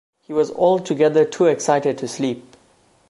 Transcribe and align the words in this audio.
He 0.23 0.33
was 0.33 0.49
altogether 0.53 1.25
too 1.25 1.45
excited 1.45 1.99
to 1.99 2.07
sleep. 2.07 2.43